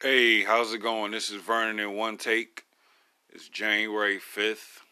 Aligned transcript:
Hey, 0.00 0.44
how's 0.44 0.72
it 0.72 0.78
going? 0.78 1.10
This 1.10 1.28
is 1.28 1.42
Vernon 1.42 1.80
in 1.80 1.96
one 1.96 2.18
take. 2.18 2.66
It's 3.30 3.48
January 3.48 4.20
5th, 4.20 4.82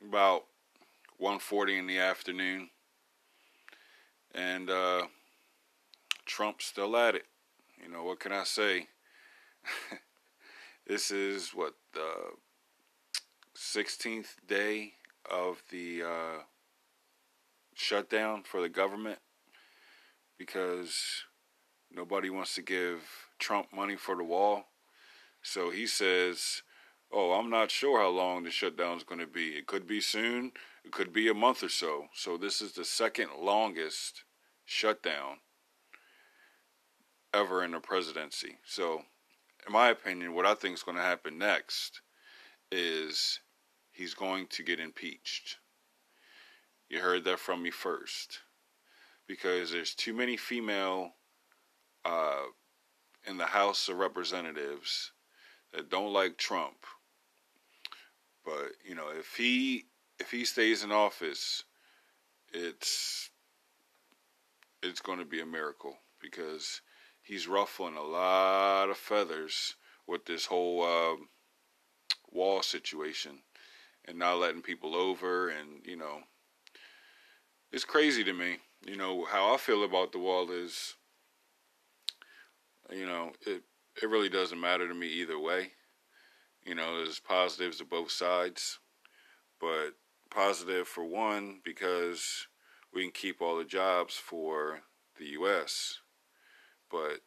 about 0.00 0.44
1:40 1.20 1.76
in 1.76 1.88
the 1.88 1.98
afternoon. 1.98 2.70
And 4.32 4.70
uh 4.70 5.08
Trump's 6.24 6.66
still 6.66 6.96
at 6.96 7.16
it. 7.16 7.26
You 7.82 7.88
know, 7.88 8.04
what 8.04 8.20
can 8.20 8.30
I 8.30 8.44
say? 8.44 8.86
this 10.86 11.10
is 11.10 11.50
what 11.52 11.74
the 11.92 12.36
16th 13.56 14.36
day 14.46 14.92
of 15.28 15.64
the 15.72 16.04
uh 16.04 16.42
shutdown 17.74 18.44
for 18.44 18.60
the 18.60 18.68
government 18.68 19.18
because 20.38 21.24
nobody 21.94 22.30
wants 22.30 22.54
to 22.56 22.62
give 22.62 23.02
Trump 23.38 23.68
money 23.72 23.96
for 23.96 24.16
the 24.16 24.24
wall. 24.24 24.64
So 25.42 25.70
he 25.70 25.86
says, 25.86 26.62
Oh, 27.12 27.32
I'm 27.32 27.50
not 27.50 27.70
sure 27.70 28.00
how 28.00 28.08
long 28.08 28.42
the 28.42 28.50
shutdown 28.50 28.96
is 28.96 29.04
going 29.04 29.20
to 29.20 29.26
be. 29.26 29.50
It 29.50 29.66
could 29.66 29.86
be 29.86 30.00
soon, 30.00 30.52
it 30.84 30.90
could 30.90 31.12
be 31.12 31.28
a 31.28 31.34
month 31.34 31.62
or 31.62 31.68
so. 31.68 32.06
So 32.14 32.36
this 32.36 32.60
is 32.60 32.72
the 32.72 32.84
second 32.84 33.28
longest 33.40 34.24
shutdown 34.64 35.38
ever 37.32 37.62
in 37.64 37.72
the 37.72 37.80
presidency. 37.80 38.58
So, 38.64 39.02
in 39.66 39.72
my 39.72 39.90
opinion, 39.90 40.34
what 40.34 40.46
I 40.46 40.54
think 40.54 40.74
is 40.74 40.82
going 40.82 40.96
to 40.96 41.02
happen 41.02 41.38
next 41.38 42.00
is 42.72 43.40
he's 43.92 44.14
going 44.14 44.46
to 44.48 44.62
get 44.62 44.80
impeached. 44.80 45.58
You 46.88 47.00
heard 47.00 47.24
that 47.24 47.38
from 47.38 47.62
me 47.62 47.70
first. 47.70 48.40
Because 49.26 49.72
there's 49.72 49.94
too 49.94 50.12
many 50.12 50.36
female 50.36 51.12
uh, 52.04 52.42
in 53.26 53.36
the 53.36 53.46
House 53.46 53.88
of 53.88 53.98
Representatives 53.98 55.12
that 55.72 55.90
don't 55.90 56.12
like 56.12 56.36
Trump. 56.36 56.76
But 58.44 58.72
you 58.86 58.94
know, 58.94 59.08
if 59.08 59.34
he 59.36 59.86
if 60.18 60.30
he 60.30 60.44
stays 60.44 60.84
in 60.84 60.92
office, 60.92 61.64
it's 62.52 63.30
it's 64.82 65.00
going 65.00 65.18
to 65.18 65.24
be 65.24 65.40
a 65.40 65.46
miracle 65.46 65.96
because 66.20 66.82
he's 67.22 67.48
ruffling 67.48 67.96
a 67.96 68.02
lot 68.02 68.90
of 68.90 68.96
feathers 68.96 69.76
with 70.06 70.26
this 70.26 70.46
whole 70.46 70.82
uh, 70.82 71.16
wall 72.30 72.62
situation 72.62 73.38
and 74.06 74.18
not 74.18 74.38
letting 74.38 74.62
people 74.62 74.94
over 74.94 75.48
and 75.48 75.84
you 75.84 75.96
know 75.96 76.18
it's 77.72 77.84
crazy 77.84 78.22
to 78.22 78.32
me 78.32 78.56
you 78.86 78.96
know 78.96 79.24
how 79.24 79.54
i 79.54 79.56
feel 79.56 79.84
about 79.84 80.12
the 80.12 80.18
wall 80.18 80.50
is 80.50 80.96
you 82.90 83.06
know, 83.06 83.32
it 83.46 83.62
it 84.02 84.08
really 84.08 84.28
doesn't 84.28 84.60
matter 84.60 84.88
to 84.88 84.94
me 84.94 85.06
either 85.08 85.38
way. 85.38 85.72
You 86.64 86.74
know, 86.74 86.96
there's 86.96 87.20
positives 87.20 87.78
to 87.78 87.84
both 87.84 88.10
sides, 88.10 88.80
but 89.60 89.90
positive 90.30 90.88
for 90.88 91.04
one 91.04 91.60
because 91.64 92.48
we 92.92 93.02
can 93.02 93.12
keep 93.12 93.40
all 93.40 93.58
the 93.58 93.64
jobs 93.64 94.14
for 94.14 94.80
the 95.18 95.26
U.S., 95.26 96.00
but 96.90 97.20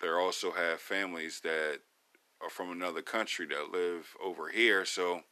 there 0.00 0.18
also 0.18 0.50
have 0.50 0.80
families 0.80 1.40
that 1.40 1.78
are 2.42 2.50
from 2.50 2.70
another 2.70 3.02
country 3.02 3.46
that 3.46 3.72
live 3.72 4.14
over 4.22 4.48
here. 4.48 4.84
So, 4.84 5.22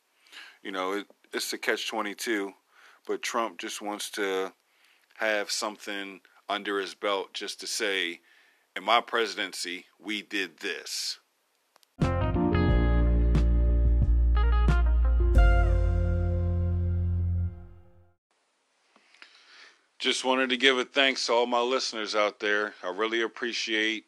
you 0.63 0.73
know, 0.73 0.93
it, 0.93 1.07
it's 1.33 1.53
a 1.53 1.59
catch 1.59 1.89
22, 1.89 2.53
but 3.07 3.23
Trump 3.23 3.59
just 3.59 3.83
wants 3.83 4.11
to 4.13 4.53
have 5.17 5.51
something 5.51 6.21
under 6.49 6.81
his 6.81 6.95
belt 6.95 7.33
just 7.35 7.61
to 7.61 7.67
say, 7.67 8.21
in 8.77 8.85
my 8.85 9.01
presidency, 9.01 9.87
we 9.99 10.23
did 10.23 10.59
this. 10.59 11.19
Just 19.99 20.25
wanted 20.25 20.51
to 20.51 20.57
give 20.57 20.77
a 20.77 20.85
thanks 20.85 21.27
to 21.27 21.33
all 21.33 21.47
my 21.47 21.61
listeners 21.61 22.15
out 22.15 22.39
there. 22.39 22.75
I 22.83 22.91
really 22.91 23.23
appreciate 23.23 24.05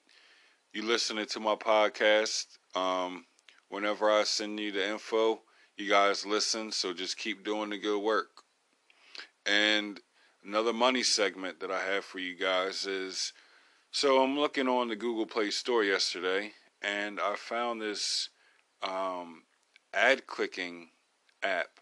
you 0.74 0.82
listening 0.82 1.24
to 1.26 1.40
my 1.40 1.54
podcast. 1.54 2.58
Um, 2.74 3.24
whenever 3.70 4.10
I 4.10 4.24
send 4.24 4.60
you 4.60 4.72
the 4.72 4.86
info, 4.86 5.40
you 5.78 5.88
guys 5.88 6.26
listen, 6.26 6.70
so 6.70 6.92
just 6.92 7.16
keep 7.16 7.44
doing 7.44 7.70
the 7.70 7.78
good 7.78 8.00
work. 8.00 8.42
And 9.46 9.98
another 10.44 10.74
money 10.74 11.02
segment 11.02 11.60
that 11.60 11.70
I 11.70 11.80
have 11.80 12.04
for 12.04 12.18
you 12.18 12.36
guys 12.36 12.84
is 12.86 13.32
so 13.90 14.22
I'm 14.22 14.38
looking 14.38 14.68
on 14.68 14.88
the 14.88 14.96
Google 14.96 15.26
Play 15.26 15.50
Store 15.50 15.84
yesterday, 15.84 16.52
and 16.82 17.20
I 17.20 17.34
found 17.36 17.80
this 17.80 18.28
um, 18.82 19.42
ad 19.94 20.26
clicking 20.26 20.90
app 21.42 21.80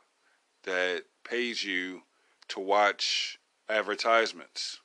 that 0.65 1.05
pays 1.25 1.65
you 1.65 2.03
to 2.49 2.61
watch 2.61 3.39
advertisements. 3.69 4.81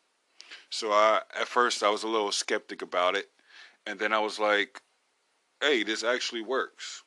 So 0.69 0.91
I 0.91 1.21
at 1.39 1.47
first 1.47 1.83
I 1.83 1.89
was 1.89 2.03
a 2.03 2.07
little 2.07 2.31
skeptic 2.31 2.81
about 2.81 3.15
it, 3.15 3.29
and 3.85 3.99
then 3.99 4.13
I 4.13 4.19
was 4.19 4.39
like, 4.39 4.81
"Hey, 5.61 5.83
this 5.83 6.03
actually 6.03 6.41
works." 6.41 7.03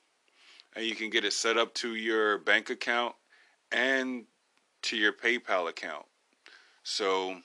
And 0.75 0.87
you 0.87 0.95
can 0.95 1.11
get 1.11 1.25
it 1.25 1.33
set 1.33 1.59
up 1.59 1.75
to 1.75 1.95
your 1.95 2.39
bank 2.39 2.71
account 2.71 3.15
and 3.71 4.25
to 4.83 4.97
your 4.97 5.13
PayPal 5.13 5.69
account. 5.69 6.07
So 6.83 7.43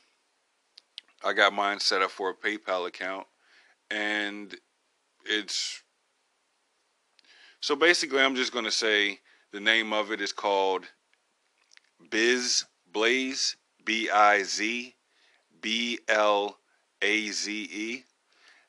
I 1.24 1.34
got 1.34 1.54
mine 1.54 1.80
set 1.80 2.02
up 2.02 2.12
for 2.12 2.30
a 2.30 2.36
PayPal 2.36 2.88
account, 2.88 3.26
and 3.90 4.56
it's 5.26 5.84
so 7.60 7.76
basically 7.76 8.22
I'm 8.22 8.36
just 8.36 8.54
gonna 8.54 8.72
say 8.72 9.20
the 9.52 9.60
name 9.60 9.94
of 9.94 10.12
it 10.12 10.22
is 10.22 10.32
called 10.32 10.86
Biz 12.10 12.66
Blaze 12.92 13.58
B 13.84 14.10
I 14.10 14.44
Z 14.44 14.96
B 15.60 16.00
L 16.08 16.60
A 17.02 17.30
Z 17.30 17.52
E, 17.52 18.04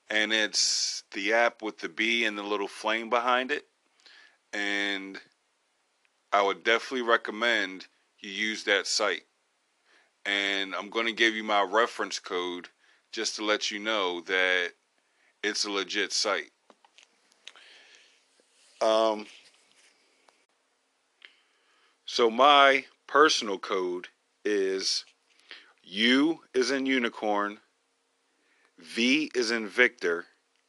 and 0.08 0.32
it's 0.32 1.04
the 1.12 1.34
app 1.34 1.62
with 1.62 1.78
the 1.78 1.88
B 1.88 2.24
and 2.24 2.38
the 2.38 2.42
little 2.42 2.68
flame 2.68 3.10
behind 3.10 3.50
it, 3.50 3.66
and 4.52 5.20
I 6.32 6.42
would 6.42 6.64
definitely 6.64 7.02
recommend 7.02 7.86
you 8.20 8.30
use 8.30 8.64
that 8.64 8.86
site 8.86 9.27
and 10.26 10.74
I'm 10.74 10.90
going 10.90 11.06
to 11.06 11.12
give 11.12 11.34
you 11.34 11.44
my 11.44 11.62
reference 11.62 12.18
code 12.18 12.68
just 13.12 13.36
to 13.36 13.44
let 13.44 13.70
you 13.70 13.78
know 13.78 14.20
that 14.22 14.70
it's 15.42 15.64
a 15.64 15.70
legit 15.70 16.12
site. 16.12 16.50
Um, 18.80 19.26
so 22.06 22.30
my 22.30 22.84
personal 23.06 23.58
code 23.58 24.08
is 24.44 25.04
U 25.82 26.40
is 26.54 26.70
in 26.70 26.86
unicorn, 26.86 27.58
V 28.78 29.30
is 29.34 29.50
in 29.50 29.66
Victor, 29.66 30.26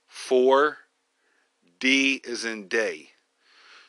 4, 0.07 0.77
D 1.79 2.21
is 2.23 2.45
in 2.45 2.67
day. 2.67 3.09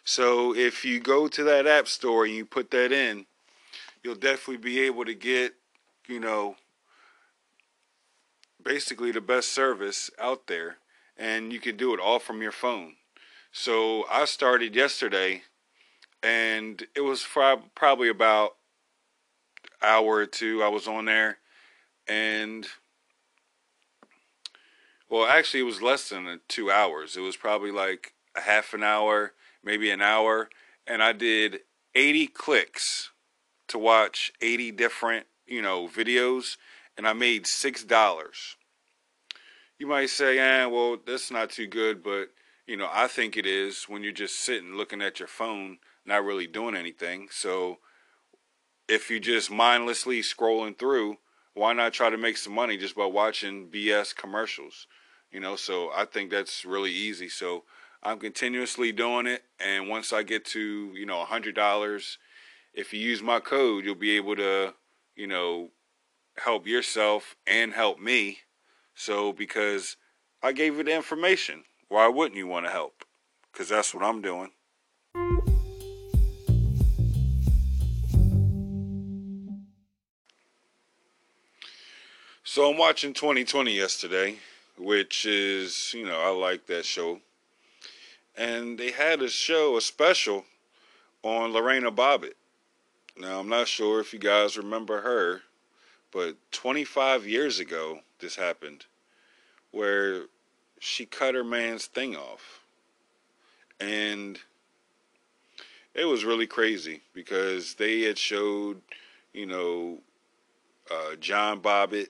So 0.05 0.55
if 0.55 0.85
you 0.85 1.01
go 1.01 1.29
to 1.29 1.45
that 1.45 1.67
app 1.67 1.89
store 1.89 2.25
and 2.25 2.35
you 2.35 2.45
put 2.45 2.71
that 2.73 2.93
in, 2.93 3.27
you'll 4.03 4.15
definitely 4.15 4.59
be 4.59 4.81
able 4.81 5.05
to 5.05 5.15
get, 5.15 5.55
you 6.09 6.21
know, 6.21 6.57
basically 8.63 9.13
the 9.13 9.21
best 9.21 9.53
service 9.53 10.11
out 10.19 10.47
there. 10.47 10.77
And 11.17 11.53
you 11.53 11.61
can 11.61 11.77
do 11.77 11.93
it 11.93 12.01
all 12.01 12.19
from 12.19 12.41
your 12.41 12.53
phone. 12.53 12.95
So 13.53 14.05
I 14.11 14.25
started 14.25 14.75
yesterday, 14.75 15.43
and 16.23 16.87
it 16.95 17.01
was 17.01 17.27
probably 17.75 18.09
about 18.09 18.57
hour 19.83 20.17
or 20.17 20.27
two 20.27 20.63
I 20.63 20.69
was 20.69 20.87
on 20.87 21.07
there, 21.07 21.39
and 22.09 22.67
well, 25.09 25.27
actually, 25.27 25.61
it 25.61 25.65
was 25.65 25.83
less 25.83 26.09
than 26.09 26.41
two 26.47 26.71
hours. 26.71 27.17
It 27.17 27.21
was 27.21 27.37
probably 27.37 27.73
like 27.73 28.15
a 28.37 28.43
half 28.43 28.73
an 28.73 28.85
hour, 28.85 29.33
maybe 29.65 29.91
an 29.91 30.01
hour, 30.01 30.49
and 30.87 31.03
I 31.03 31.13
did 31.13 31.61
80 31.97 32.29
clicks 32.29 33.10
to 33.71 33.79
watch 33.79 34.33
80 34.41 34.73
different, 34.73 35.27
you 35.47 35.63
know, 35.63 35.89
videos 35.89 36.57
and 36.97 37.07
I 37.09 37.13
made 37.13 37.45
$6. 37.45 38.57
You 39.79 39.87
might 39.87 40.11
say, 40.11 40.39
"Eh, 40.39 40.67
well, 40.67 40.99
that's 40.99 41.31
not 41.31 41.51
too 41.51 41.67
good," 41.67 42.03
but 42.03 42.31
you 42.67 42.77
know, 42.77 42.89
I 42.93 43.09
think 43.09 43.37
it 43.37 43.47
is 43.47 43.85
when 43.85 44.03
you're 44.03 44.13
just 44.13 44.39
sitting 44.39 44.77
looking 44.77 45.03
at 45.03 45.19
your 45.19 45.27
phone, 45.27 45.79
not 46.05 46.25
really 46.25 46.47
doing 46.47 46.77
anything. 46.77 47.29
So 47.31 47.79
if 48.87 49.11
you're 49.11 49.19
just 49.19 49.51
mindlessly 49.51 50.21
scrolling 50.21 50.79
through, 50.79 51.19
why 51.55 51.73
not 51.73 51.93
try 51.93 52.11
to 52.11 52.19
make 52.19 52.37
some 52.37 52.53
money 52.53 52.77
just 52.77 52.95
by 52.95 53.07
watching 53.07 53.71
BS 53.71 54.15
commercials? 54.15 54.87
You 55.33 55.41
know, 55.41 55.57
so 55.57 55.91
I 55.95 56.05
think 56.05 56.31
that's 56.31 56.65
really 56.65 56.93
easy. 56.93 57.29
So 57.29 57.65
I'm 58.03 58.19
continuously 58.19 58.93
doing 58.93 59.27
it, 59.27 59.45
and 59.59 59.89
once 59.89 60.13
I 60.13 60.23
get 60.23 60.45
to 60.47 60.93
you 60.95 61.07
know 61.07 61.23
a 61.23 61.27
hundred 61.27 61.55
dollars 61.55 62.19
if 62.75 62.93
you 62.93 63.01
use 63.01 63.23
my 63.23 63.41
code, 63.41 63.85
you'll 63.85 63.95
be 63.95 64.17
able 64.17 64.37
to, 64.37 64.75
you 65.17 65.27
know, 65.27 65.71
help 66.37 66.67
yourself 66.67 67.37
and 67.47 67.73
help 67.73 67.99
me. 67.99 68.39
So 68.95 69.33
because 69.33 69.97
I 70.43 70.53
gave 70.53 70.77
you 70.77 70.85
the 70.85 70.95
information, 70.95 71.65
why 71.89 72.09
wouldn't 72.09 72.37
you 72.37 72.47
want 72.47 72.67
to 72.67 72.73
help? 72.73 73.05
Because 73.53 73.69
that's 73.69 73.95
what 73.95 74.05
I'm 74.05 74.23
doing. 74.23 74.51
So 82.45 82.69
I'm 82.69 82.79
watching 82.79 83.15
2020 83.15 83.77
yesterday, 83.77 84.39
which 84.77 85.25
is, 85.25 85.95
you 85.95 86.05
know, 86.05 86.21
I 86.21 86.31
like 86.31 86.67
that 86.67 86.85
show. 86.85 87.21
And 88.37 88.79
they 88.79 88.91
had 88.91 89.23
a 89.23 89.29
show, 89.29 89.77
a 89.77 89.81
special 89.81 90.45
on 91.23 91.53
Lorena 91.53 91.93
Bobbitt. 91.93 92.35
Now, 93.17 93.41
I'm 93.41 93.49
not 93.49 93.69
sure 93.69 94.01
if 94.01 94.13
you 94.13 94.19
guys 94.19 94.57
remember 94.57 95.01
her, 95.01 95.43
but 96.13 96.37
25 96.53 97.27
years 97.27 97.59
ago, 97.59 98.01
this 98.19 98.37
happened 98.37 98.87
where 99.71 100.25
she 100.79 101.07
cut 101.07 101.35
her 101.35 101.45
man's 101.45 101.87
thing 101.87 102.17
off. 102.17 102.65
And 103.79 104.39
it 105.95 106.05
was 106.05 106.25
really 106.25 106.47
crazy 106.47 107.03
because 107.15 107.75
they 107.75 108.03
had 108.03 108.19
showed, 108.19 108.81
you 109.33 109.47
know, 109.47 109.99
uh, 110.91 111.17
John 111.17 111.61
Bobbitt 111.61 112.09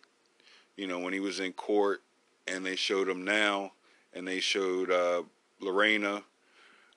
you 0.80 0.86
know, 0.86 0.98
when 0.98 1.12
he 1.12 1.20
was 1.20 1.40
in 1.40 1.52
court, 1.52 2.00
and 2.48 2.64
they 2.64 2.74
showed 2.74 3.06
him 3.06 3.22
now, 3.22 3.70
and 4.14 4.26
they 4.26 4.40
showed 4.40 4.90
uh, 4.90 5.22
Lorena 5.60 6.22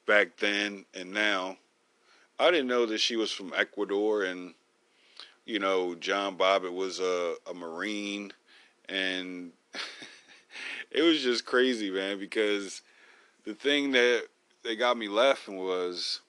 back 0.08 0.38
then 0.38 0.86
and 0.94 1.12
now. 1.12 1.58
I 2.40 2.52
didn't 2.52 2.68
know 2.68 2.86
that 2.88 3.00
she 3.00 3.16
was 3.16 3.32
from 3.32 3.54
Ecuador, 3.56 4.24
and 4.24 4.54
you 5.46 5.60
know, 5.60 5.96
John 5.96 6.38
Bobbitt 6.38 6.74
was 6.74 7.00
a, 7.00 7.36
a 7.50 7.54
Marine, 7.54 8.32
and 8.90 9.52
it 10.92 11.02
was 11.02 11.22
just 11.22 11.46
crazy, 11.46 11.92
man. 11.92 12.20
Because 12.20 12.82
the 13.46 13.54
thing 13.54 13.92
that 13.92 14.28
that 14.64 14.80
got 14.80 14.98
me 14.98 15.08
laughing 15.08 15.58
was 15.58 16.22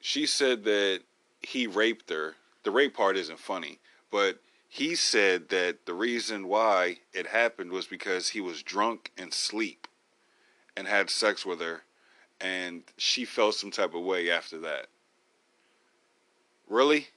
she 0.00 0.26
said 0.26 0.64
that 0.64 1.00
he 1.40 1.66
raped 1.66 2.10
her. 2.10 2.36
The 2.62 2.70
rape 2.70 2.96
part 2.96 3.16
isn't 3.16 3.38
funny, 3.38 3.78
but 4.10 4.40
he 4.68 4.94
said 4.94 5.48
that 5.48 5.86
the 5.86 5.94
reason 5.94 6.48
why 6.48 6.98
it 7.12 7.28
happened 7.28 7.72
was 7.72 7.86
because 7.86 8.30
he 8.30 8.40
was 8.40 8.62
drunk 8.62 9.12
and 9.16 9.32
sleep 9.32 9.86
and 10.76 10.86
had 10.86 11.08
sex 11.08 11.46
with 11.46 11.60
her 11.60 11.82
and 12.40 12.82
she 12.96 13.24
felt 13.24 13.54
some 13.54 13.70
type 13.70 13.94
of 13.94 14.02
way 14.02 14.30
after 14.30 14.58
that. 14.60 14.86
Really? 16.68 17.08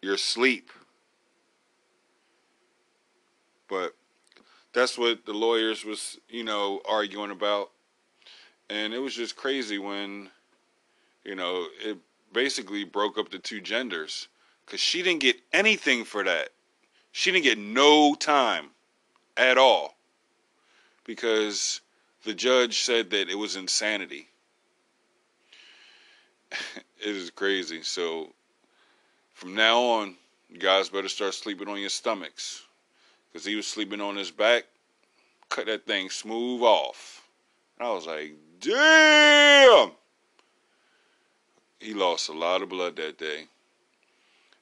You're 0.00 0.14
asleep. 0.14 0.70
But 3.68 3.94
that's 4.72 4.96
what 4.96 5.26
the 5.26 5.32
lawyers 5.32 5.84
was, 5.84 6.18
you 6.28 6.44
know, 6.44 6.80
arguing 6.88 7.30
about. 7.30 7.70
And 8.70 8.92
it 8.92 8.98
was 8.98 9.14
just 9.14 9.36
crazy 9.36 9.78
when, 9.78 10.30
you 11.24 11.34
know, 11.34 11.66
it 11.80 11.98
basically 12.32 12.84
broke 12.84 13.18
up 13.18 13.30
the 13.30 13.38
two 13.38 13.60
genders 13.60 14.28
because 14.64 14.80
she 14.80 15.02
didn't 15.02 15.20
get 15.20 15.36
anything 15.52 16.04
for 16.04 16.24
that. 16.24 16.50
She 17.12 17.30
didn't 17.32 17.44
get 17.44 17.58
no 17.58 18.14
time 18.14 18.70
at 19.36 19.58
all 19.58 19.96
because 21.04 21.80
the 22.28 22.34
judge 22.34 22.82
said 22.82 23.08
that 23.08 23.30
it 23.30 23.38
was 23.38 23.56
insanity. 23.56 24.28
it 26.52 26.82
is 27.00 27.30
crazy. 27.30 27.82
So 27.82 28.34
from 29.32 29.54
now 29.54 29.80
on, 29.80 30.14
you 30.50 30.58
guys 30.58 30.90
better 30.90 31.08
start 31.08 31.32
sleeping 31.32 31.68
on 31.68 31.80
your 31.80 31.88
stomachs 31.88 32.66
because 33.32 33.46
he 33.46 33.56
was 33.56 33.66
sleeping 33.66 34.02
on 34.02 34.14
his 34.14 34.30
back. 34.30 34.64
Cut 35.48 35.64
that 35.68 35.86
thing 35.86 36.10
smooth 36.10 36.60
off. 36.60 37.26
And 37.78 37.88
I 37.88 37.92
was 37.92 38.06
like, 38.06 38.34
damn! 38.60 39.92
He 41.80 41.94
lost 41.94 42.28
a 42.28 42.34
lot 42.34 42.60
of 42.60 42.68
blood 42.68 42.96
that 42.96 43.16
day. 43.16 43.46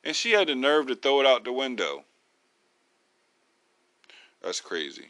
And 0.04 0.14
she 0.14 0.30
had 0.30 0.46
the 0.46 0.54
nerve 0.54 0.86
to 0.86 0.94
throw 0.94 1.18
it 1.18 1.26
out 1.26 1.42
the 1.42 1.52
window. 1.52 2.04
That's 4.40 4.60
crazy. 4.60 5.08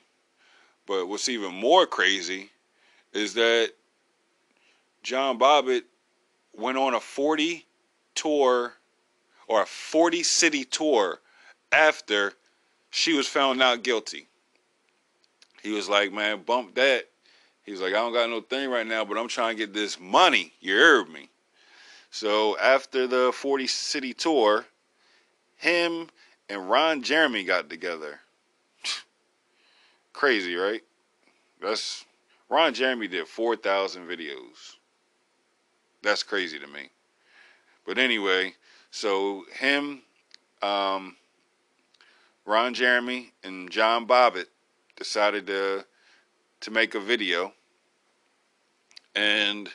But 0.87 1.09
what's 1.09 1.29
even 1.29 1.53
more 1.55 1.87
crazy 1.87 2.50
is 3.12 3.35
that 3.35 3.73
John 5.03 5.38
Bobbitt 5.38 5.83
went 6.55 6.79
on 6.79 6.94
a 6.94 7.00
40 7.00 7.65
tour 8.15 8.75
or 9.49 9.62
a 9.62 9.67
40 9.67 10.23
city 10.23 10.65
tour 10.65 11.21
after 11.73 12.33
she 12.91 13.15
was 13.15 13.27
found 13.27 13.59
not 13.59 13.83
guilty. 13.83 14.27
He 15.62 15.73
was 15.73 15.88
like, 15.88 16.12
man, 16.12 16.43
bump 16.43 16.75
that. 16.77 17.09
He 17.65 17.73
was 17.73 17.81
like, 17.81 17.93
I 17.93 17.97
don't 17.97 18.12
got 18.12 18.31
no 18.31 18.41
thing 18.41 18.71
right 18.71 18.87
now, 18.87 19.05
but 19.05 19.19
I'm 19.19 19.29
trying 19.29 19.56
to 19.56 19.67
get 19.67 19.75
this 19.75 19.99
money. 19.99 20.53
You 20.61 20.77
heard 20.77 21.09
me. 21.09 21.29
So 22.11 22.56
after 22.59 23.06
the 23.06 23.33
40 23.35 23.67
city 23.67 24.15
tour, 24.15 24.65
him 25.56 26.09
and 26.49 26.71
Ron 26.71 27.03
Jeremy 27.03 27.44
got 27.44 27.69
together. 27.69 28.21
Crazy, 30.17 30.57
right? 30.57 30.83
That's 31.61 32.07
Ron 32.49 32.73
Jeremy 32.73 33.07
did 33.07 33.29
4,000 33.29 34.09
videos. 34.09 34.77
That's 36.03 36.23
crazy 36.23 36.59
to 36.59 36.67
me. 36.67 36.89
But 37.87 37.99
anyway, 37.99 38.55
so 38.91 39.45
him, 39.53 40.01
um, 40.63 41.17
Ron 42.47 42.73
Jeremy, 42.73 43.35
and 43.45 43.71
John 43.71 44.07
Bobbitt 44.07 44.47
decided 44.97 45.47
to 45.49 45.85
to 46.62 46.71
make 46.71 46.95
a 46.95 47.01
video, 47.01 47.53
and 49.15 49.69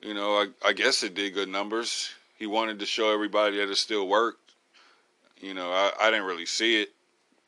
you 0.00 0.14
know, 0.14 0.36
I, 0.36 0.46
I 0.64 0.72
guess 0.72 1.02
it 1.02 1.14
did 1.14 1.34
good 1.34 1.48
numbers 1.48 2.10
he 2.38 2.46
wanted 2.46 2.78
to 2.78 2.86
show 2.86 3.12
everybody 3.12 3.56
that 3.56 3.68
it 3.68 3.76
still 3.76 4.06
worked. 4.06 4.52
You 5.40 5.54
know, 5.54 5.72
I, 5.72 5.90
I 6.00 6.10
didn't 6.12 6.26
really 6.26 6.46
see 6.46 6.80
it, 6.82 6.90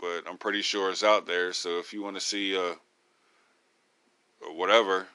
but 0.05 0.31
I'm 0.31 0.37
pretty 0.37 0.61
sure 0.61 0.91
it's 0.91 1.03
out 1.03 1.27
there. 1.27 1.55
So 1.55 1.79
if 1.79 1.95
you 1.95 2.03
want 2.03 2.17
to 2.17 2.21
see 2.21 2.57
uh, 2.57 2.75
whatever, 4.53 5.07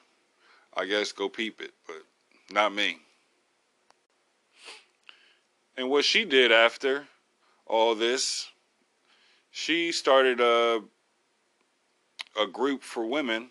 I 0.76 0.86
guess 0.86 1.12
go 1.12 1.28
peep 1.28 1.60
it, 1.60 1.72
but 1.86 2.02
not 2.50 2.74
me. 2.74 2.98
And 5.76 5.88
what 5.88 6.04
she 6.04 6.24
did 6.24 6.50
after 6.50 7.06
all 7.66 7.94
this, 7.94 8.48
she 9.52 9.92
started 9.92 10.40
a 10.40 10.82
a 12.40 12.46
group 12.46 12.82
for 12.82 13.04
women 13.04 13.50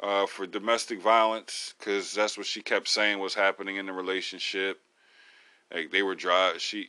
uh, 0.00 0.26
for 0.26 0.46
domestic 0.46 1.00
violence 1.00 1.74
because 1.78 2.14
that's 2.14 2.36
what 2.36 2.46
she 2.46 2.62
kept 2.62 2.88
saying 2.88 3.18
was 3.18 3.34
happening 3.34 3.76
in 3.76 3.86
the 3.86 3.92
relationship. 3.92 4.80
Like 5.72 5.92
they 5.92 6.02
were 6.02 6.16
drive 6.16 6.60
she 6.60 6.88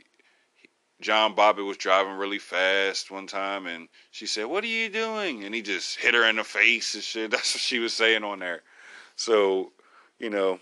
John 1.01 1.36
Bobbitt 1.36 1.65
was 1.65 1.77
driving 1.77 2.13
really 2.13 2.39
fast 2.39 3.12
one 3.12 3.27
time 3.27 3.65
and 3.65 3.88
she 4.12 4.25
said, 4.25 4.46
What 4.46 4.63
are 4.63 4.67
you 4.67 4.89
doing? 4.89 5.43
And 5.43 5.53
he 5.53 5.62
just 5.62 5.98
hit 6.00 6.13
her 6.13 6.29
in 6.29 6.38
the 6.38 6.43
face 6.43 6.93
and 6.93 7.03
shit. 7.03 7.31
That's 7.31 7.55
what 7.55 7.62
she 7.62 7.79
was 7.79 7.93
saying 7.93 8.24
on 8.24 8.39
there. 8.39 8.62
So, 9.15 9.72
you 10.20 10.29
know, 10.29 10.60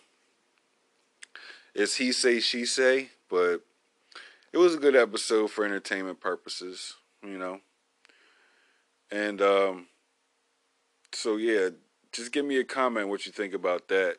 it's 1.75 1.96
he 1.96 2.12
say, 2.12 2.39
she 2.39 2.65
say, 2.65 3.10
but 3.29 3.62
it 4.51 4.58
was 4.58 4.74
a 4.74 4.79
good 4.79 4.96
episode 4.96 5.51
for 5.51 5.63
entertainment 5.63 6.19
purposes, 6.19 6.93
you 7.24 7.38
know. 7.38 7.60
And 9.12 9.41
um 9.41 9.88
so 11.12 11.38
yeah, 11.38 11.69
just 12.12 12.31
give 12.31 12.46
me 12.46 12.58
a 12.58 12.63
comment 12.63 13.10
what 13.10 13.25
you 13.25 13.31
think 13.31 13.53
about 13.53 13.88
that. 13.89 14.17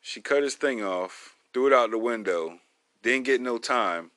She 0.00 0.20
cut 0.20 0.42
his 0.42 0.54
thing 0.54 0.84
off 0.84 1.36
threw 1.56 1.68
it 1.68 1.72
out 1.72 1.90
the 1.90 1.96
window, 1.96 2.58
didn't 3.02 3.24
get 3.24 3.40
no 3.40 3.56
time. 3.56 4.10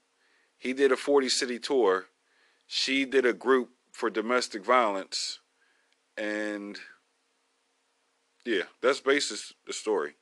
He 0.59 0.73
did 0.73 0.91
a 0.91 0.95
40 0.95 1.29
city 1.29 1.57
tour. 1.57 2.05
She 2.67 3.05
did 3.05 3.25
a 3.25 3.33
group 3.33 3.71
for 3.91 4.09
domestic 4.09 4.63
violence. 4.63 5.39
And 6.15 6.77
yeah, 8.45 8.63
that's 8.81 8.99
basically 8.99 9.55
the 9.65 9.73
story 9.73 10.13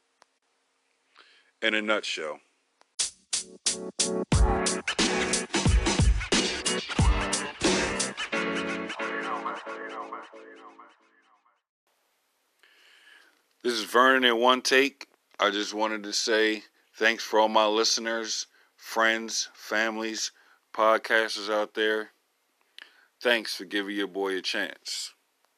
in 1.61 1.73
a 1.73 1.81
nutshell. 1.81 2.39
This 13.63 13.73
is 13.73 13.83
Vernon 13.83 14.23
in 14.23 14.39
one 14.39 14.61
take. 14.61 15.07
I 15.39 15.49
just 15.49 15.73
wanted 15.73 16.03
to 16.03 16.13
say 16.13 16.63
Thanks 16.97 17.23
for 17.23 17.39
all 17.39 17.47
my 17.47 17.67
listeners, 17.67 18.47
friends, 18.87 19.49
families, 19.53 20.31
podcasters 20.73 21.53
out 21.53 21.73
there. 21.73 22.11
Thanks 23.21 23.53
for 23.53 23.65
giving 23.65 23.97
your 23.97 24.07
boy 24.07 24.37
a 24.37 24.41
chance. 24.41 25.13